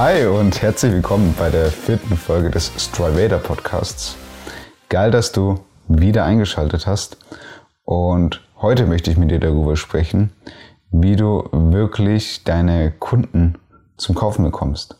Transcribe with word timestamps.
Hi 0.00 0.26
und 0.26 0.62
herzlich 0.62 0.92
willkommen 0.92 1.34
bei 1.36 1.50
der 1.50 1.72
vierten 1.72 2.16
Folge 2.16 2.50
des 2.50 2.70
Strivator 2.78 3.40
Podcasts. 3.40 4.14
Geil, 4.88 5.10
dass 5.10 5.32
du 5.32 5.58
wieder 5.88 6.24
eingeschaltet 6.24 6.86
hast. 6.86 7.16
Und 7.82 8.40
heute 8.62 8.86
möchte 8.86 9.10
ich 9.10 9.16
mit 9.16 9.32
dir 9.32 9.40
darüber 9.40 9.74
sprechen, 9.74 10.30
wie 10.92 11.16
du 11.16 11.48
wirklich 11.50 12.44
deine 12.44 12.92
Kunden 12.92 13.58
zum 13.96 14.14
Kaufen 14.14 14.44
bekommst. 14.44 14.94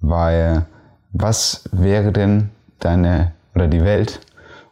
Weil 0.00 0.66
was 1.12 1.62
wäre 1.70 2.10
denn 2.10 2.50
deine 2.80 3.30
oder 3.54 3.68
die 3.68 3.84
Welt 3.84 4.18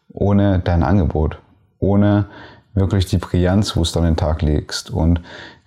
ohne 0.09 0.59
dein 0.59 0.82
Angebot, 0.82 1.38
ohne 1.78 2.27
wirklich 2.74 3.06
die 3.06 3.18
Brillanz, 3.18 3.77
wo 3.77 3.84
du 3.84 3.98
an 4.00 4.05
den 4.05 4.16
Tag 4.16 4.42
legst. 4.42 4.91
Und 4.91 5.20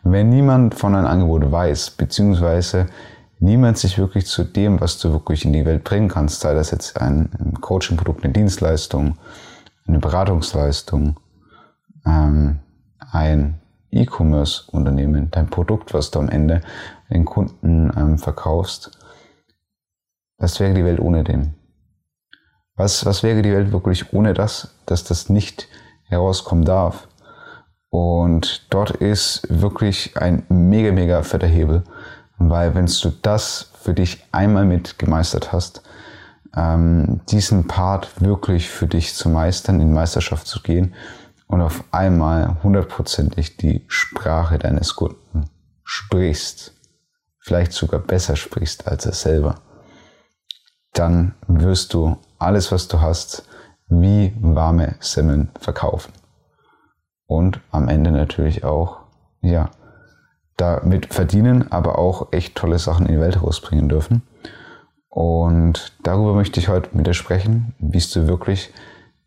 wenn 0.03 0.27
niemand 0.27 0.75
von 0.75 0.91
deinem 0.91 1.07
Angebot 1.07 1.49
weiß, 1.49 1.91
beziehungsweise 1.91 2.88
niemand 3.41 3.77
sich 3.77 3.97
wirklich 3.97 4.27
zu 4.27 4.43
dem, 4.43 4.79
was 4.79 4.99
du 4.99 5.11
wirklich 5.11 5.43
in 5.43 5.51
die 5.51 5.65
Welt 5.65 5.83
bringen 5.83 6.07
kannst, 6.07 6.41
sei 6.41 6.53
das 6.53 6.71
jetzt 6.71 7.01
ein 7.01 7.57
Coaching-Produkt, 7.59 8.23
eine 8.23 8.33
Dienstleistung, 8.33 9.17
eine 9.87 9.99
Beratungsleistung, 9.99 11.19
ähm, 12.05 12.59
ein 13.11 13.59
E-Commerce-Unternehmen, 13.89 15.31
dein 15.31 15.47
Produkt, 15.47 15.93
was 15.93 16.11
du 16.11 16.19
am 16.19 16.29
Ende 16.29 16.61
den 17.09 17.25
Kunden 17.25 17.91
ähm, 17.97 18.17
verkaufst, 18.17 18.91
was 20.37 20.59
wäre 20.59 20.73
die 20.73 20.85
Welt 20.85 20.99
ohne 20.99 21.23
den? 21.23 21.55
Was, 22.75 23.05
was 23.05 23.21
wäre 23.21 23.41
die 23.41 23.51
Welt 23.51 23.71
wirklich 23.71 24.13
ohne 24.13 24.33
das, 24.33 24.75
dass 24.85 25.03
das 25.03 25.29
nicht 25.29 25.67
herauskommen 26.03 26.63
darf? 26.63 27.07
Und 27.89 28.67
dort 28.69 28.91
ist 28.91 29.45
wirklich 29.49 30.15
ein 30.15 30.43
mega, 30.48 30.91
mega 30.91 31.21
fetter 31.23 31.48
Hebel, 31.48 31.83
weil 32.49 32.75
wenn 32.75 32.85
du 32.85 33.09
das 33.21 33.71
für 33.81 33.93
dich 33.93 34.23
einmal 34.31 34.65
mit 34.65 34.97
gemeistert 34.99 35.51
hast, 35.51 35.81
ähm, 36.55 37.21
diesen 37.29 37.67
Part 37.67 38.21
wirklich 38.21 38.70
für 38.70 38.87
dich 38.87 39.15
zu 39.15 39.29
meistern, 39.29 39.79
in 39.79 39.93
Meisterschaft 39.93 40.48
zu 40.48 40.61
gehen 40.61 40.93
und 41.48 41.61
auf 41.61 41.83
einmal 41.91 42.57
hundertprozentig 42.63 43.57
die 43.57 43.85
Sprache 43.87 44.57
deines 44.57 44.95
Kunden 44.95 45.49
sprichst, 45.83 46.73
vielleicht 47.39 47.73
sogar 47.73 47.99
besser 47.99 48.35
sprichst 48.35 48.87
als 48.87 49.05
er 49.05 49.13
selber, 49.13 49.55
dann 50.93 51.35
wirst 51.48 51.93
du 51.93 52.17
alles, 52.37 52.71
was 52.71 52.87
du 52.87 53.01
hast, 53.01 53.45
wie 53.87 54.33
warme 54.39 54.95
Semmeln 54.99 55.51
verkaufen. 55.59 56.13
Und 57.26 57.61
am 57.71 57.87
Ende 57.87 58.11
natürlich 58.11 58.63
auch, 58.63 58.99
ja, 59.41 59.70
damit 60.57 61.13
verdienen, 61.13 61.71
aber 61.71 61.98
auch 61.98 62.32
echt 62.32 62.55
tolle 62.55 62.80
Sachen 62.80 63.05
in 63.05 63.16
die 63.16 63.20
Welt 63.20 63.41
rausbringen 63.41 63.90
dürfen. 63.90 64.22
Und 65.09 65.94
darüber 66.03 66.34
möchte 66.34 66.59
ich 66.59 66.69
heute 66.69 66.96
mit 66.96 67.07
dir 67.07 67.13
sprechen, 67.13 67.75
wie 67.80 68.00
du 68.00 68.28
wirklich 68.28 68.74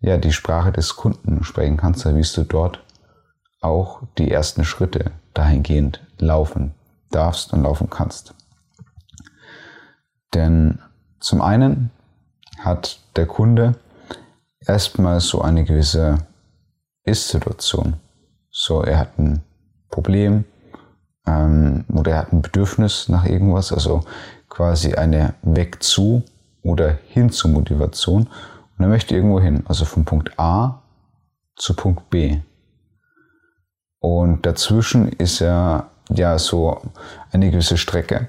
ja, 0.00 0.19
die 0.19 0.33
Sprache 0.33 0.72
des 0.72 0.97
Kunden 0.97 1.45
sprechen 1.45 1.77
kannst, 1.77 2.06
wie 2.06 2.22
du 2.22 2.45
dort 2.45 2.83
auch 3.61 4.02
die 4.19 4.30
ersten 4.30 4.64
Schritte 4.64 5.12
dahingehend 5.33 6.06
laufen 6.19 6.75
darfst 7.11 7.52
und 7.52 7.62
laufen 7.62 7.91
kannst. 7.91 8.34
Denn 10.34 10.80
zum 11.20 11.41
einen 11.41 11.91
hat 12.58 13.00
der 13.17 13.27
Kunde 13.27 13.77
erstmal 14.61 15.20
so 15.20 15.41
eine 15.41 15.64
gewisse 15.64 16.19
Ist-Situation. 17.05 17.95
So, 18.50 18.83
er 18.83 18.98
hat 18.98 19.19
ein 19.19 19.42
Problem 19.91 20.45
ähm, 21.27 21.84
oder 21.92 22.12
er 22.12 22.19
hat 22.19 22.33
ein 22.33 22.42
Bedürfnis 22.42 23.08
nach 23.08 23.25
irgendwas, 23.25 23.72
also 23.72 24.03
quasi 24.48 24.95
eine 24.95 25.35
Weg 25.42 25.83
zu 25.83 26.23
oder 26.62 26.98
hin 27.08 27.30
zu 27.30 27.48
Motivation 27.48 28.29
und 28.77 28.85
er 28.85 28.89
möchte 28.89 29.14
irgendwo 29.14 29.40
hin, 29.40 29.64
also 29.67 29.84
von 29.84 30.05
Punkt 30.05 30.39
A 30.39 30.83
zu 31.57 31.74
Punkt 31.74 32.11
B. 32.11 32.40
Und 34.01 34.45
dazwischen 34.45 35.08
ist 35.08 35.39
ja, 35.39 35.90
ja 36.11 36.39
so 36.39 36.83
eine 37.33 37.51
gewisse 37.51 37.79
Strecke. 37.79 38.29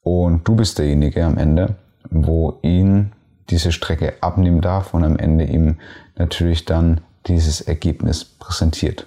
Und 0.00 0.46
du 0.46 0.54
bist 0.54 0.78
derjenige 0.78 1.24
am 1.24 1.36
Ende, 1.36 1.74
wo 2.08 2.58
ihn 2.62 3.12
diese 3.50 3.72
Strecke 3.72 4.14
abnehmen 4.20 4.60
darf 4.60 4.94
und 4.94 5.04
am 5.04 5.18
Ende 5.18 5.44
ihm 5.44 5.78
natürlich 6.16 6.64
dann 6.64 7.00
dieses 7.26 7.60
Ergebnis 7.60 8.24
präsentiert. 8.24 9.06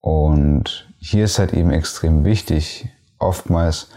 Und 0.00 0.85
hier 0.98 1.24
ist 1.24 1.38
halt 1.38 1.52
eben 1.52 1.70
extrem 1.70 2.24
wichtig, 2.24 2.88
oftmals 3.18 3.88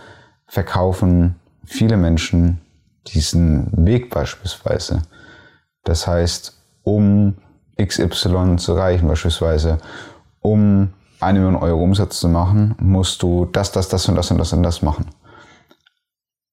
verkaufen 0.47 1.35
viele 1.65 1.97
Menschen 1.97 2.61
diesen 3.07 3.85
Weg 3.85 4.09
beispielsweise. 4.09 5.03
Das 5.83 6.07
heißt, 6.07 6.57
um 6.83 7.35
XY 7.81 8.57
zu 8.57 8.73
erreichen 8.73 9.07
beispielsweise, 9.07 9.77
um 10.39 10.93
eine 11.19 11.39
Million 11.39 11.61
Euro 11.61 11.83
Umsatz 11.83 12.19
zu 12.19 12.29
machen, 12.29 12.75
musst 12.79 13.21
du 13.23 13.45
das, 13.45 13.71
das, 13.71 13.89
das 13.89 14.07
und 14.07 14.15
das 14.15 14.31
und 14.31 14.37
das 14.37 14.53
und 14.53 14.63
das 14.63 14.81
machen. 14.81 15.07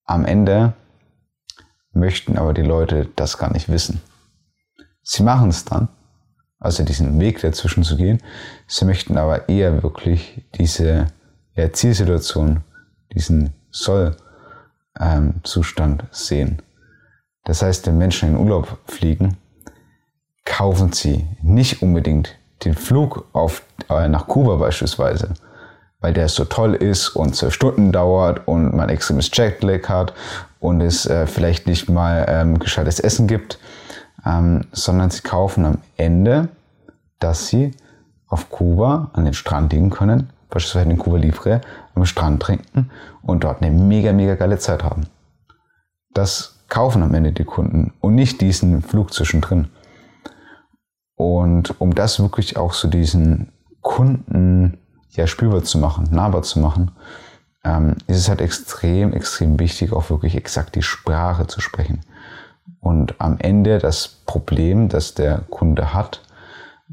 Am 0.05 0.25
Ende 0.25 0.75
möchten 1.93 2.39
aber 2.39 2.53
die 2.53 2.63
Leute 2.63 3.09
das 3.17 3.39
gar 3.39 3.53
nicht 3.53 3.69
wissen. 3.69 4.01
Sie 5.03 5.23
machen 5.23 5.51
es 5.51 5.65
dann, 5.65 5.89
also 6.67 6.83
diesen 6.83 7.19
Weg 7.19 7.41
dazwischen 7.41 7.83
zu 7.85 7.97
gehen. 7.97 8.23
Sie 8.67 8.85
möchten 8.85 9.17
aber 9.17 9.49
eher 9.49 9.83
wirklich 9.83 10.45
diese 10.59 11.07
ja, 11.55 11.73
Zielsituation, 11.73 12.61
diesen 13.15 13.55
Soll-Zustand 13.71 16.03
ähm, 16.03 16.09
sehen. 16.11 16.61
Das 17.45 17.63
heißt, 17.63 17.87
wenn 17.87 17.97
Menschen 17.97 18.29
in 18.31 18.37
Urlaub 18.37 18.77
fliegen, 18.87 19.39
kaufen 20.45 20.93
sie 20.93 21.27
nicht 21.43 21.81
unbedingt 21.83 22.37
den 22.65 22.75
Flug 22.75 23.29
auf, 23.33 23.63
äh, 23.89 24.09
nach 24.09 24.27
Kuba 24.27 24.57
beispielsweise, 24.57 25.35
weil 26.01 26.13
der 26.13 26.29
so 26.29 26.45
toll 26.45 26.75
ist 26.75 27.11
und 27.11 27.37
zwölf 27.37 27.55
Stunden 27.55 27.93
dauert 27.93 28.49
und 28.49 28.75
man 28.75 28.89
extremes 28.89 29.31
Jetlag 29.33 29.89
hat 29.89 30.13
und 30.61 30.81
es 30.81 31.07
äh, 31.07 31.27
vielleicht 31.27 31.67
nicht 31.67 31.89
mal 31.89 32.27
ähm, 32.29 32.59
gescheites 32.59 32.99
Essen 32.99 33.29
gibt, 33.29 33.59
ähm, 34.27 34.63
sondern 34.73 35.11
sie 35.11 35.23
kaufen 35.23 35.65
am 35.65 35.79
Ende, 35.97 36.49
dass 37.19 37.49
sie 37.49 37.73
auf 38.29 38.51
Kuba 38.51 39.11
an 39.13 39.25
den 39.25 39.35
Strand 39.35 39.73
liegen 39.73 39.91
können, 39.91 40.31
beispielsweise 40.51 40.91
in 40.91 40.99
Kuba 40.99 41.19
Libre 41.19 41.61
am 41.95 42.05
Strand 42.07 42.43
trinken 42.43 42.91
und 43.23 43.45
dort 43.45 43.63
eine 43.63 43.71
mega, 43.71 44.13
mega 44.13 44.35
geile 44.35 44.59
Zeit 44.59 44.85
haben. 44.85 45.07
Das 46.13 46.57
kaufen 46.69 47.03
am 47.03 47.15
Ende 47.15 47.33
die 47.33 47.45
Kunden 47.45 47.93
und 48.01 48.15
nicht 48.15 48.41
diesen 48.41 48.83
Flug 48.83 49.13
zwischendrin. 49.13 49.69
Und 51.15 51.81
um 51.81 51.95
das 51.95 52.21
wirklich 52.21 52.57
auch 52.57 52.73
so 52.73 52.89
diesen 52.89 53.53
Kunden 53.81 54.79
ja 55.11 55.27
spürbar 55.27 55.63
zu 55.63 55.79
machen, 55.79 56.09
nahbar 56.11 56.43
zu 56.43 56.59
machen, 56.59 56.91
ähm, 57.65 57.97
ist 58.07 58.19
es 58.19 58.29
halt 58.29 58.41
extrem, 58.41 59.13
extrem 59.13 59.59
wichtig, 59.59 59.93
auch 59.93 60.11
wirklich 60.11 60.37
exakt 60.37 60.75
die 60.75 60.83
Sprache 60.83 61.47
zu 61.47 61.61
sprechen. 61.61 62.01
Und 62.81 63.21
am 63.21 63.39
Ende 63.39 63.79
das 63.79 64.09
Problem, 64.27 64.89
das 64.89 65.15
der 65.15 65.43
Kunde 65.51 65.95
hat, 65.95 66.23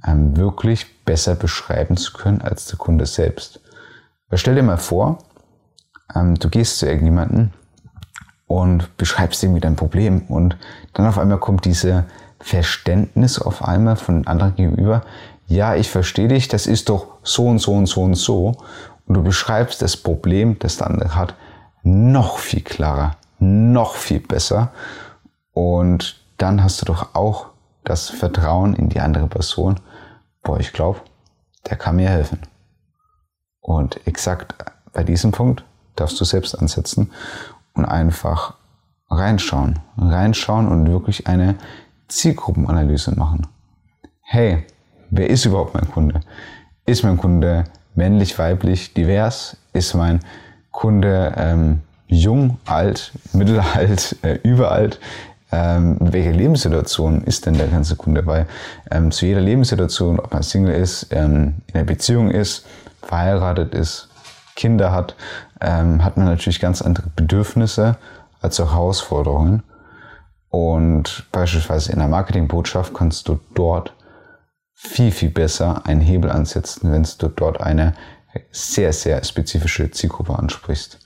ähm, 0.05 0.35
wirklich 0.37 1.03
besser 1.05 1.35
beschreiben 1.35 1.97
zu 1.97 2.13
können 2.13 2.41
als 2.41 2.65
der 2.65 2.77
Kunde 2.77 3.05
selbst. 3.05 3.61
Weil 4.29 4.39
stell 4.39 4.55
dir 4.55 4.63
mal 4.63 4.77
vor, 4.77 5.19
ähm, 6.15 6.35
du 6.35 6.49
gehst 6.49 6.79
zu 6.79 6.87
irgendjemandem 6.87 7.51
und 8.47 8.97
beschreibst 8.97 9.43
irgendwie 9.43 9.61
dein 9.61 9.75
Problem 9.75 10.23
und 10.27 10.57
dann 10.93 11.07
auf 11.07 11.17
einmal 11.17 11.39
kommt 11.39 11.65
diese 11.65 12.05
Verständnis 12.39 13.39
auf 13.39 13.63
einmal 13.63 13.95
von 13.95 14.27
anderen 14.27 14.55
gegenüber, 14.55 15.03
ja, 15.47 15.75
ich 15.75 15.89
verstehe 15.89 16.27
dich, 16.27 16.47
das 16.47 16.67
ist 16.67 16.89
doch 16.89 17.17
so 17.23 17.47
und 17.47 17.59
so 17.59 17.73
und 17.73 17.85
so 17.85 18.01
und 18.01 18.15
so. 18.15 18.55
Und 19.05 19.15
du 19.15 19.23
beschreibst 19.23 19.81
das 19.81 19.97
Problem, 19.97 20.57
das 20.59 20.77
der 20.77 20.87
andere 20.87 21.15
hat, 21.15 21.35
noch 21.83 22.37
viel 22.37 22.61
klarer, 22.61 23.17
noch 23.39 23.95
viel 23.95 24.19
besser. 24.19 24.71
Und 25.51 26.21
dann 26.37 26.63
hast 26.63 26.81
du 26.81 26.85
doch 26.85 27.13
auch 27.13 27.47
das 27.83 28.09
Vertrauen 28.09 28.75
in 28.75 28.89
die 28.89 28.99
andere 28.99 29.27
Person. 29.27 29.79
Boah, 30.41 30.59
ich 30.59 30.73
glaube, 30.73 30.99
der 31.69 31.77
kann 31.77 31.95
mir 31.95 32.09
helfen. 32.09 32.39
Und 33.59 34.05
exakt 34.05 34.55
bei 34.91 35.03
diesem 35.03 35.31
Punkt 35.31 35.63
darfst 35.95 36.19
du 36.19 36.25
selbst 36.25 36.57
ansetzen 36.57 37.11
und 37.73 37.85
einfach 37.85 38.55
reinschauen. 39.09 39.79
Reinschauen 39.97 40.67
und 40.67 40.89
wirklich 40.89 41.27
eine 41.27 41.55
Zielgruppenanalyse 42.07 43.17
machen. 43.17 43.47
Hey, 44.21 44.65
wer 45.09 45.29
ist 45.29 45.45
überhaupt 45.45 45.73
mein 45.73 45.89
Kunde? 45.89 46.21
Ist 46.85 47.03
mein 47.03 47.17
Kunde 47.17 47.65
männlich, 47.95 48.37
weiblich, 48.37 48.93
divers? 48.93 49.57
Ist 49.73 49.93
mein 49.93 50.19
Kunde 50.71 51.33
ähm, 51.37 51.81
jung, 52.07 52.57
alt, 52.65 53.13
mittelalt, 53.33 54.17
äh, 54.23 54.39
überalt? 54.43 54.99
Ähm, 55.53 55.97
welche 55.99 56.31
Lebenssituation 56.31 57.23
ist 57.25 57.45
denn 57.45 57.53
der 57.53 57.67
ganze 57.67 57.95
Kunde? 57.95 58.25
Weil 58.25 58.47
ähm, 58.89 59.11
zu 59.11 59.27
jeder 59.27 59.39
Lebenssituation, 59.39 60.19
ob 60.19 60.33
man 60.33 60.41
Single 60.41 60.73
ist, 60.73 61.07
ähm, 61.11 61.61
in 61.67 61.75
einer 61.75 61.83
Beziehung 61.83 62.31
ist, 62.31 62.65
verheiratet 63.03 63.75
ist, 63.75 64.09
Kinder 64.55 64.91
hat, 64.91 65.15
ähm, 65.61 66.03
hat 66.03 66.17
man 66.17 66.25
natürlich 66.25 66.59
ganz 66.59 66.81
andere 66.81 67.05
Bedürfnisse 67.15 67.97
als 68.41 68.59
auch 68.59 68.71
Herausforderungen. 68.71 69.61
Und 70.49 71.27
beispielsweise 71.31 71.91
in 71.91 71.99
der 71.99 72.07
Marketingbotschaft 72.07 72.95
kannst 72.95 73.27
du 73.27 73.39
dort 73.53 73.93
viel, 74.73 75.11
viel 75.11 75.29
besser 75.29 75.85
einen 75.85 76.01
Hebel 76.01 76.31
ansetzen, 76.31 76.91
wenn 76.91 77.07
du 77.19 77.27
dort 77.27 77.61
eine 77.61 77.93
sehr, 78.51 78.91
sehr 78.91 79.23
spezifische 79.23 79.91
Zielgruppe 79.91 80.37
ansprichst. 80.37 80.97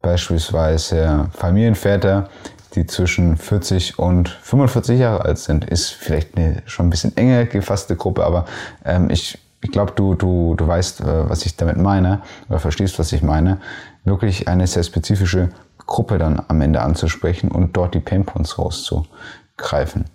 Beispielsweise 0.00 1.28
Familienväter, 1.32 2.28
die 2.74 2.86
zwischen 2.86 3.36
40 3.36 3.98
und 3.98 4.28
45 4.28 4.98
Jahre 4.98 5.24
alt 5.24 5.38
sind, 5.38 5.64
ist 5.64 5.90
vielleicht 5.90 6.36
eine 6.36 6.62
schon 6.66 6.86
ein 6.86 6.90
bisschen 6.90 7.16
enger 7.16 7.44
gefasste 7.46 7.96
Gruppe, 7.96 8.24
aber 8.24 8.46
ähm, 8.84 9.10
ich, 9.10 9.38
ich 9.62 9.70
glaube, 9.70 9.92
du, 9.94 10.14
du, 10.14 10.54
du 10.56 10.66
weißt, 10.66 11.00
äh, 11.02 11.28
was 11.28 11.44
ich 11.46 11.56
damit 11.56 11.76
meine 11.76 12.22
oder 12.48 12.58
verstehst, 12.58 12.98
was 12.98 13.12
ich 13.12 13.22
meine. 13.22 13.60
Wirklich 14.04 14.48
eine 14.48 14.66
sehr 14.66 14.82
spezifische 14.82 15.50
Gruppe 15.86 16.18
dann 16.18 16.42
am 16.48 16.60
Ende 16.60 16.80
anzusprechen 16.80 17.50
und 17.50 17.76
dort 17.76 17.94
die 17.94 18.00
Painpoints 18.00 18.58
rauszugreifen 18.58 20.06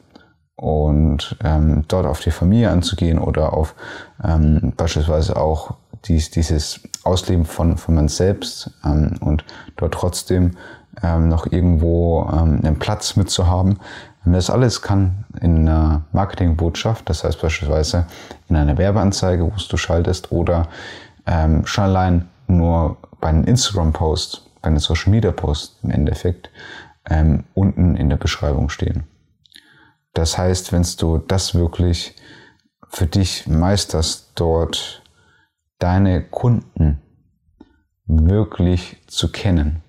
und 0.55 1.37
ähm, 1.43 1.85
dort 1.87 2.07
auf 2.07 2.19
die 2.19 2.31
Familie 2.31 2.71
anzugehen 2.71 3.19
oder 3.19 3.53
auf 3.53 3.75
ähm, 4.23 4.73
beispielsweise 4.75 5.37
auch 5.37 5.75
dies, 6.05 6.31
dieses 6.31 6.81
Ausleben 7.03 7.45
von, 7.45 7.77
von 7.77 7.95
man 7.95 8.07
selbst 8.07 8.71
ähm, 8.83 9.17
und 9.21 9.43
dort 9.75 9.93
trotzdem 9.93 10.51
ähm, 11.03 11.29
noch 11.29 11.51
irgendwo 11.51 12.23
ähm, 12.31 12.61
einen 12.63 12.79
Platz 12.79 13.15
mitzuhaben. 13.15 13.79
Das 14.25 14.49
alles 14.49 14.81
kann 14.81 15.25
in 15.39 15.69
einer 15.69 16.03
Marketingbotschaft, 16.11 17.09
das 17.09 17.23
heißt 17.23 17.41
beispielsweise 17.41 18.07
in 18.49 18.57
einer 18.57 18.77
Werbeanzeige, 18.77 19.45
wo 19.45 19.53
du 19.69 19.77
schaltest 19.77 20.31
oder 20.33 20.67
ähm, 21.25 21.65
schon 21.65 21.85
allein 21.85 22.27
nur 22.47 22.97
bei 23.21 23.29
einem 23.29 23.45
Instagram-Post, 23.45 24.49
bei 24.61 24.67
einem 24.67 24.79
Social-Media-Post 24.79 25.77
im 25.83 25.91
Endeffekt 25.91 26.49
ähm, 27.09 27.45
unten 27.53 27.95
in 27.95 28.09
der 28.09 28.17
Beschreibung 28.17 28.69
stehen. 28.69 29.03
Das 30.13 30.37
heißt, 30.37 30.73
wenn 30.73 30.85
du 30.97 31.19
das 31.19 31.55
wirklich 31.55 32.15
für 32.89 33.05
dich 33.05 33.47
meisterst, 33.47 34.31
dort 34.35 35.03
deine 35.79 36.23
Kunden 36.23 37.01
wirklich 38.05 39.01
zu 39.07 39.31
kennen, 39.31 39.83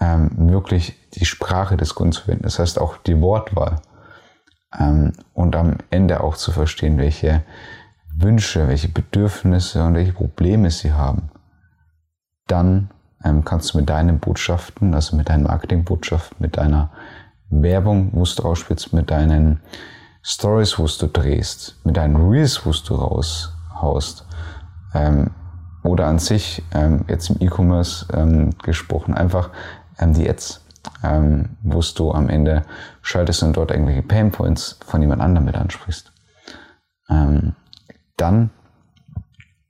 ähm, 0.00 0.30
wirklich 0.50 0.94
die 1.14 1.24
Sprache 1.24 1.76
des 1.76 1.94
Kunden 1.94 2.12
zu 2.12 2.24
finden, 2.24 2.42
das 2.42 2.58
heißt 2.58 2.78
auch 2.78 2.98
die 2.98 3.20
Wortwahl 3.20 3.80
ähm, 4.78 5.12
und 5.32 5.56
am 5.56 5.78
Ende 5.90 6.20
auch 6.20 6.36
zu 6.36 6.52
verstehen, 6.52 6.98
welche 6.98 7.42
Wünsche, 8.18 8.68
welche 8.68 8.88
Bedürfnisse 8.88 9.82
und 9.84 9.94
welche 9.94 10.12
Probleme 10.12 10.70
sie 10.70 10.92
haben, 10.92 11.30
dann 12.46 12.90
ähm, 13.24 13.44
kannst 13.44 13.74
du 13.74 13.78
mit 13.78 13.88
deinen 13.88 14.20
Botschaften, 14.20 14.94
also 14.94 15.16
mit 15.16 15.28
deinen 15.28 15.44
Marketingbotschaften, 15.44 16.36
mit 16.38 16.56
deiner 16.56 16.90
Werbung, 17.48 18.10
wo 18.12 18.24
du 18.24 18.42
ausspielst, 18.42 18.92
mit 18.92 19.10
deinen 19.10 19.60
Stories, 20.22 20.78
wo 20.78 20.86
du 20.86 21.06
drehst, 21.06 21.76
mit 21.84 21.96
deinen 21.96 22.16
Reels, 22.16 22.66
wo 22.66 22.72
du 22.72 22.94
raushaust, 22.94 24.26
oder 25.86 26.06
an 26.06 26.18
sich, 26.18 26.62
ähm, 26.72 27.04
jetzt 27.08 27.30
im 27.30 27.40
E-Commerce 27.40 28.06
ähm, 28.12 28.50
gesprochen, 28.58 29.14
einfach 29.14 29.50
ähm, 29.98 30.12
die 30.12 30.28
Ads, 30.28 30.64
ähm, 31.02 31.56
wo 31.62 31.80
du 31.80 32.12
am 32.12 32.28
Ende 32.28 32.64
schaltest 33.02 33.42
und 33.42 33.56
dort 33.56 33.70
irgendwelche 33.70 34.02
Painpoints 34.02 34.78
von 34.84 35.00
jemand 35.00 35.22
anderem 35.22 35.44
mit 35.44 35.56
ansprichst. 35.56 36.12
Ähm, 37.08 37.54
dann 38.16 38.50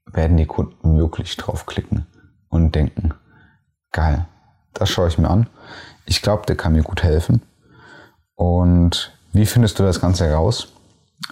werden 0.07 0.37
die 0.37 0.47
Kunden 0.47 0.97
wirklich 0.97 1.37
draufklicken 1.37 2.07
und 2.49 2.75
denken, 2.75 3.13
geil, 3.93 4.27
das 4.73 4.89
schaue 4.89 5.09
ich 5.09 5.19
mir 5.19 5.29
an. 5.29 5.49
Ich 6.07 6.23
glaube, 6.23 6.47
der 6.47 6.57
kann 6.57 6.73
mir 6.73 6.83
gut 6.83 7.03
helfen. 7.03 7.43
Und 8.35 9.13
wie 9.33 9.47
findest 9.47 9.79
du 9.79 9.83
das 9.83 10.01
Ganze 10.01 10.27
heraus? 10.27 10.69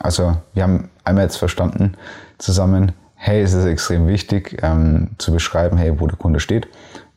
Also 0.00 0.36
wir 0.52 0.62
haben 0.62 0.90
einmal 1.04 1.24
jetzt 1.24 1.36
verstanden 1.36 1.96
zusammen, 2.38 2.92
hey, 3.26 3.40
es 3.40 3.54
ist 3.54 3.64
extrem 3.64 4.06
wichtig 4.06 4.58
ähm, 4.60 5.12
zu 5.16 5.32
beschreiben, 5.32 5.78
hey, 5.78 5.98
wo 5.98 6.06
der 6.06 6.18
Kunde 6.18 6.40
steht, 6.40 6.68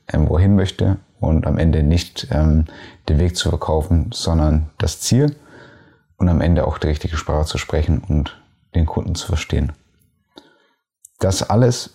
ähm, 0.08 0.30
wohin 0.30 0.56
möchte 0.56 1.00
und 1.20 1.46
am 1.46 1.58
Ende 1.58 1.84
nicht 1.84 2.30
ähm, 2.32 2.64
den 3.10 3.20
Weg 3.20 3.36
zu 3.36 3.50
verkaufen, 3.50 4.12
sondern 4.14 4.70
das 4.78 5.02
Ziel 5.02 5.36
und 6.16 6.30
am 6.30 6.40
Ende 6.40 6.66
auch 6.66 6.78
die 6.78 6.88
richtige 6.88 7.18
Sprache 7.18 7.46
zu 7.46 7.58
sprechen 7.58 8.02
und 8.08 8.42
den 8.74 8.86
Kunden 8.86 9.16
zu 9.16 9.28
verstehen. 9.28 9.74
Das 11.20 11.44
alles 11.44 11.90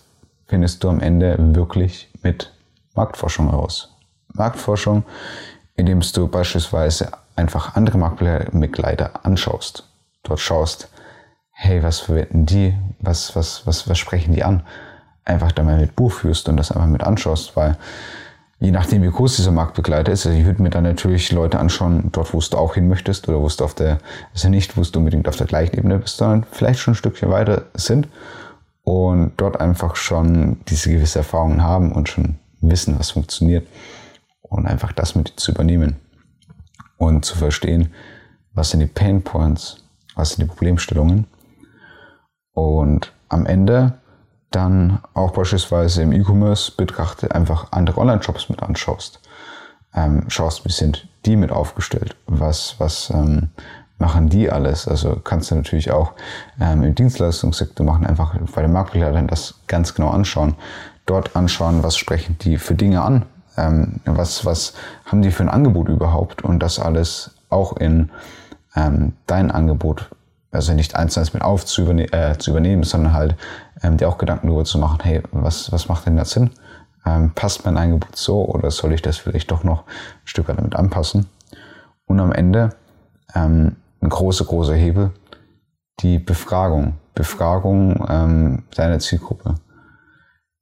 findest 0.45 0.83
du 0.83 0.89
am 0.89 0.99
Ende 0.99 1.35
wirklich 1.55 2.11
mit 2.21 2.53
Marktforschung 2.93 3.49
heraus. 3.49 3.95
Marktforschung, 4.27 5.05
indem 5.75 6.01
du 6.01 6.27
beispielsweise 6.27 7.13
einfach 7.35 7.75
andere 7.75 7.97
Marktbegleiter 7.97 9.25
anschaust. 9.25 9.89
Dort 10.21 10.39
schaust, 10.39 10.92
hey, 11.63 11.81
was 11.81 12.01
verwenden 12.01 12.45
die? 12.45 12.73
Was, 12.99 13.37
was, 13.37 13.65
was, 13.65 13.87
was 13.87 13.97
sprechen 13.97 14.33
die 14.33 14.43
an? 14.43 14.63
Einfach 15.23 15.53
da 15.53 15.63
mal 15.63 15.79
mit 15.79 15.95
Buch 15.95 16.11
führst 16.11 16.49
und 16.49 16.57
das 16.57 16.73
einfach 16.73 16.87
mit 16.87 17.03
anschaust, 17.03 17.55
weil 17.55 17.77
je 18.59 18.71
nachdem, 18.71 19.01
wie 19.01 19.09
groß 19.09 19.37
dieser 19.37 19.51
Marktbegleiter 19.51 20.11
ist, 20.11 20.25
also 20.25 20.37
ich 20.37 20.45
würde 20.45 20.61
mir 20.61 20.71
dann 20.71 20.83
natürlich 20.83 21.31
Leute 21.31 21.59
anschauen, 21.59 22.09
dort, 22.11 22.33
wo 22.33 22.39
du 22.39 22.57
auch 22.57 22.73
hin 22.73 22.89
möchtest 22.89 23.29
oder 23.29 23.39
wo 23.39 23.47
du 23.47 23.63
auf 23.63 23.73
der, 23.75 23.99
also 24.33 24.49
nicht, 24.49 24.75
wo 24.75 24.81
du 24.81 24.99
unbedingt 24.99 25.29
auf 25.29 25.37
der 25.37 25.47
gleichen 25.47 25.77
Ebene 25.77 25.99
bist, 25.99 26.17
sondern 26.17 26.45
vielleicht 26.51 26.81
schon 26.81 26.93
ein 26.93 26.97
Stückchen 26.97 27.29
weiter 27.29 27.63
sind 27.75 28.09
und 28.83 29.31
dort 29.37 29.61
einfach 29.61 29.95
schon 29.95 30.57
diese 30.67 30.89
gewisse 30.89 31.19
Erfahrungen 31.19 31.63
haben 31.63 31.93
und 31.93 32.09
schon 32.09 32.39
wissen, 32.59 32.99
was 32.99 33.11
funktioniert 33.11 33.65
und 34.41 34.65
einfach 34.65 34.91
das 34.91 35.15
mit 35.15 35.31
zu 35.37 35.51
übernehmen 35.51 35.95
und 36.97 37.23
zu 37.23 37.37
verstehen, 37.37 37.93
was 38.53 38.71
sind 38.71 38.81
die 38.81 38.87
Pain 38.87 39.21
Points, 39.21 39.77
was 40.15 40.31
sind 40.31 40.41
die 40.41 40.47
Problemstellungen 40.47 41.27
und 42.53 43.11
am 43.29 43.45
Ende 43.45 43.93
dann 44.51 44.99
auch 45.13 45.31
beispielsweise 45.31 46.03
im 46.03 46.11
E-Commerce 46.11 46.71
betrachte 46.75 47.33
einfach 47.33 47.71
andere 47.71 47.99
Online-Shops 47.99 48.49
mit 48.49 48.61
anschaust. 48.61 49.19
Ähm, 49.95 50.25
schaust, 50.27 50.65
wie 50.65 50.71
sind 50.71 51.07
die 51.25 51.35
mit 51.35 51.51
aufgestellt? 51.51 52.15
Was, 52.27 52.75
was 52.79 53.09
ähm, 53.09 53.49
machen 53.97 54.29
die 54.29 54.51
alles? 54.51 54.87
Also 54.87 55.15
kannst 55.15 55.49
du 55.51 55.55
natürlich 55.55 55.91
auch 55.91 56.13
ähm, 56.59 56.83
im 56.83 56.95
Dienstleistungssektor 56.95 57.85
machen, 57.85 58.05
einfach 58.05 58.35
bei 58.53 58.61
den 58.61 58.71
Marktbegleitern 58.71 59.27
das 59.27 59.55
ganz 59.67 59.95
genau 59.95 60.09
anschauen. 60.09 60.55
Dort 61.05 61.35
anschauen, 61.35 61.83
was 61.83 61.97
sprechen 61.97 62.37
die 62.41 62.57
für 62.57 62.75
Dinge 62.75 63.01
an? 63.01 63.25
ähm, 63.57 63.99
was, 64.05 64.45
was 64.45 64.73
haben 65.05 65.21
die 65.21 65.31
für 65.31 65.43
ein 65.43 65.49
Angebot 65.49 65.89
überhaupt 65.89 66.43
und 66.43 66.59
das 66.59 66.79
alles 66.79 67.31
auch 67.49 67.77
in 67.77 68.09
ähm, 68.75 69.13
dein 69.27 69.51
Angebot, 69.51 70.09
also 70.53 70.73
nicht 70.73 70.95
eins 70.95 71.13
zu 71.13 71.19
eins 71.19 71.33
mit 71.33 71.41
auf 71.41 71.63
äh, 71.63 72.37
zu 72.37 72.51
übernehmen, 72.51 72.83
sondern 72.83 73.13
halt 73.13 73.35
ähm, 73.81 73.97
dir 73.97 74.07
auch 74.07 74.17
Gedanken 74.17 74.47
darüber 74.47 74.65
zu 74.65 74.77
machen, 74.77 74.99
hey, 75.03 75.21
was, 75.31 75.71
was 75.71 75.87
macht 75.87 76.05
denn 76.05 76.17
da 76.17 76.25
Sinn? 76.25 76.51
Ähm, 77.05 77.31
passt 77.33 77.65
mein 77.65 77.77
Angebot 77.77 78.15
so 78.15 78.45
oder 78.45 78.71
soll 78.71 78.93
ich 78.93 79.01
das 79.01 79.17
vielleicht 79.17 79.51
doch 79.51 79.63
noch 79.63 79.83
ein 79.83 80.25
Stück 80.25 80.47
weit 80.47 80.57
damit 80.57 80.75
anpassen? 80.75 81.27
Und 82.05 82.19
am 82.19 82.31
Ende 82.31 82.75
ähm, 83.35 83.77
ein 84.01 84.09
großer, 84.09 84.45
großer 84.45 84.75
Hebel, 84.75 85.11
die 85.99 86.19
Befragung. 86.19 86.95
Befragung 87.15 88.05
ähm, 88.09 88.63
deiner 88.75 88.99
Zielgruppe. 88.99 89.55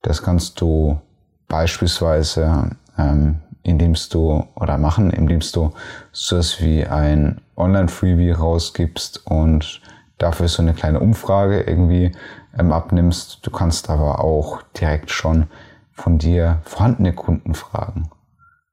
Das 0.02 0.22
kannst 0.22 0.60
du 0.60 1.00
beispielsweise 1.48 2.72
ähm, 2.98 3.40
indem 3.64 3.96
du 4.10 4.44
oder 4.56 4.78
machen, 4.78 5.12
indem 5.12 5.40
du 5.40 5.74
so 6.12 6.36
etwas 6.36 6.62
wie 6.62 6.86
ein 6.86 7.42
Online-Freebie 7.56 8.32
rausgibst 8.32 9.26
und 9.28 9.82
dafür 10.18 10.48
so 10.48 10.62
eine 10.62 10.74
kleine 10.74 11.00
Umfrage 11.00 11.62
irgendwie 11.62 12.12
ähm, 12.58 12.72
abnimmst. 12.72 13.40
Du 13.46 13.52
kannst 13.52 13.90
aber 13.90 14.24
auch 14.24 14.62
direkt 14.80 15.12
schon 15.12 15.48
von 15.94 16.18
dir 16.18 16.60
vorhandene 16.64 17.14
Kunden 17.14 17.54
fragen. 17.54 18.10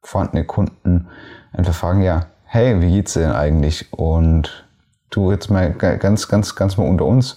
Vorhandene 0.03 0.45
Kunden 0.45 1.09
einfach 1.53 1.75
fragen, 1.75 2.03
ja, 2.03 2.27
hey, 2.45 2.81
wie 2.81 2.91
geht's 2.91 3.15
denn 3.15 3.33
eigentlich? 3.33 3.93
Und 3.93 4.67
du 5.11 5.31
jetzt 5.31 5.51
mal 5.51 5.73
ganz, 5.73 6.29
ganz, 6.29 6.55
ganz 6.55 6.77
mal 6.77 6.89
unter 6.89 7.05
uns, 7.05 7.37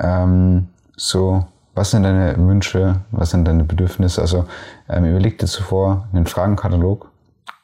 ähm, 0.00 0.68
so, 0.96 1.46
was 1.74 1.90
sind 1.90 2.04
deine 2.04 2.36
Wünsche, 2.36 3.00
was 3.10 3.30
sind 3.30 3.46
deine 3.46 3.64
Bedürfnisse? 3.64 4.20
Also 4.20 4.46
ähm, 4.88 5.04
überleg 5.04 5.38
dir 5.38 5.46
zuvor 5.46 6.08
einen 6.12 6.26
Fragenkatalog 6.26 7.10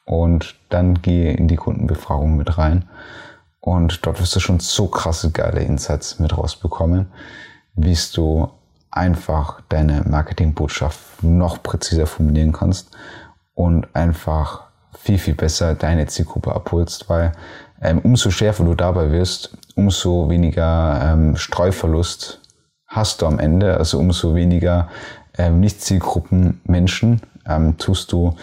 und 0.04 0.56
dann 0.68 1.00
gehe 1.00 1.32
in 1.32 1.48
die 1.48 1.56
Kundenbefragung 1.56 2.36
mit 2.36 2.58
rein. 2.58 2.88
Und 3.60 4.04
dort 4.04 4.20
wirst 4.20 4.34
du 4.34 4.40
schon 4.40 4.58
so 4.58 4.86
krasse 4.88 5.30
geile 5.30 5.60
Insights 5.60 6.18
mit 6.18 6.36
rausbekommen, 6.36 7.12
wie 7.74 7.96
du 8.14 8.48
einfach 8.90 9.60
deine 9.68 10.02
Marketingbotschaft 10.02 11.22
noch 11.22 11.62
präziser 11.62 12.06
formulieren 12.06 12.52
kannst 12.52 12.90
und 13.54 13.94
einfach 13.94 14.62
viel, 14.98 15.18
viel 15.18 15.34
besser 15.34 15.74
deine 15.74 16.06
Zielgruppe 16.06 16.52
abholst, 16.54 17.08
weil 17.08 17.32
ähm, 17.80 18.00
umso 18.00 18.30
schärfer 18.30 18.64
du 18.64 18.74
dabei 18.74 19.12
wirst, 19.12 19.56
umso 19.76 20.28
weniger 20.28 21.00
ähm, 21.02 21.36
Streuverlust 21.36 22.40
hast 22.90 23.22
du 23.22 23.26
am 23.26 23.38
Ende, 23.38 23.76
also 23.76 23.98
umso 23.98 24.34
weniger 24.34 24.88
ähm, 25.38 25.60
Nicht-Zielgruppen-Menschen 25.60 27.22
ähm, 27.46 27.78
tust 27.78 28.12
du 28.12 28.34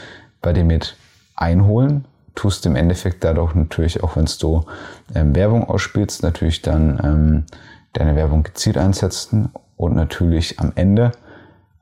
bei 0.42 0.54
dir 0.54 0.63
mit 0.63 0.96
einholen, 1.36 2.06
tust 2.34 2.66
im 2.66 2.75
Endeffekt 2.75 3.24
dadurch 3.24 3.54
natürlich, 3.54 4.04
auch 4.04 4.16
wenn 4.16 4.25
du 4.39 4.66
ähm, 5.13 5.36
Werbung 5.36 5.70
ausspielst, 5.70 6.24
natürlich 6.24 6.62
dann 6.62 7.00
ähm, 7.04 7.46
deine 7.94 8.16
Werbung 8.16 8.44
gezielt 8.44 8.77
einsetzen 8.77 9.51
und 9.75 9.96
natürlich 9.96 10.60
am 10.60 10.72
Ende 10.75 11.12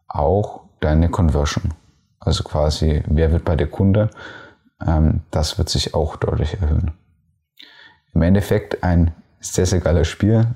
auch 0.08 0.62
deine 0.80 1.10
Conversion. 1.10 1.74
Also 2.20 2.44
quasi, 2.44 3.04
wer 3.06 3.32
wird 3.32 3.46
bei 3.46 3.56
der 3.56 3.68
Kunde, 3.68 4.10
ähm, 4.86 5.22
das 5.30 5.60
wird 5.60 5.70
sich 5.70 5.94
auch 5.94 6.16
deutlich 6.16 6.60
erhöhen. 6.60 6.94
Im 8.14 8.24
Endeffekt 8.24 8.84
ein 8.84 9.14
sehr, 9.40 9.68
sehr 9.68 9.82
geiles 9.82 10.08
Spiel 10.08 10.48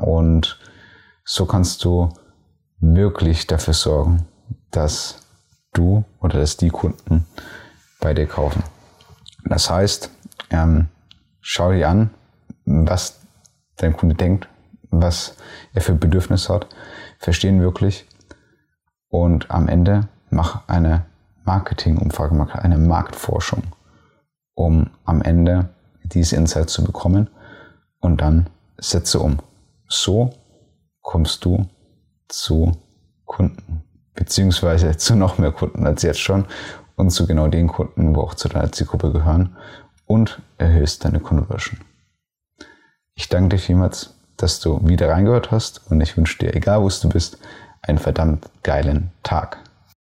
und 0.00 0.58
so 1.24 1.46
kannst 1.46 1.84
du 1.84 2.08
wirklich 2.80 3.46
dafür 3.46 3.74
sorgen, 3.74 4.26
dass 4.70 5.22
du 5.72 6.04
oder 6.20 6.40
dass 6.40 6.56
die 6.56 6.70
Kunden 6.70 7.26
bei 8.00 8.14
dir 8.14 8.26
kaufen. 8.26 8.62
Das 9.44 9.70
heißt, 9.70 10.10
ähm, 10.50 10.88
schau 11.40 11.72
dir 11.72 11.88
an, 11.88 12.10
was 12.64 13.20
dein 13.76 13.96
Kunde 13.96 14.14
denkt, 14.14 14.48
was 14.90 15.36
er 15.72 15.80
für 15.80 15.94
Bedürfnis 15.94 16.48
hat, 16.48 16.66
verstehen 17.18 17.60
wirklich 17.60 18.06
und 19.08 19.50
am 19.50 19.68
Ende 19.68 20.08
mach 20.30 20.68
eine 20.68 21.06
Marketingumfrage, 21.44 22.34
mach 22.34 22.54
eine 22.54 22.78
Marktforschung, 22.78 23.62
um 24.54 24.90
am 25.04 25.22
Ende 25.22 25.70
diese 26.04 26.36
Insights 26.36 26.72
zu 26.72 26.84
bekommen 26.84 27.30
und 28.00 28.20
dann 28.20 28.48
setze 28.78 29.20
um. 29.20 29.38
So 29.88 30.34
kommst 31.02 31.44
du 31.44 31.66
zu 32.28 32.72
Kunden, 33.26 33.82
beziehungsweise 34.14 34.96
zu 34.96 35.14
noch 35.16 35.38
mehr 35.38 35.52
Kunden 35.52 35.86
als 35.86 36.02
jetzt 36.02 36.20
schon 36.20 36.46
und 36.96 37.10
zu 37.10 37.26
genau 37.26 37.48
den 37.48 37.68
Kunden, 37.68 38.14
wo 38.16 38.22
auch 38.22 38.34
zu 38.34 38.48
deiner 38.48 38.72
Zielgruppe 38.72 39.12
gehören 39.12 39.56
und 40.06 40.40
erhöhst 40.58 41.04
deine 41.04 41.20
Conversion. 41.20 41.80
Ich 43.14 43.28
danke 43.28 43.56
dir 43.56 43.62
vielmals, 43.62 44.14
dass 44.36 44.60
du 44.60 44.86
wieder 44.86 45.10
reingehört 45.10 45.50
hast 45.50 45.90
und 45.90 46.00
ich 46.00 46.16
wünsche 46.16 46.38
dir, 46.38 46.54
egal 46.54 46.82
wo 46.82 46.88
du 46.88 47.08
bist, 47.08 47.38
einen 47.82 47.98
verdammt 47.98 48.48
geilen 48.62 49.10
Tag. 49.22 49.58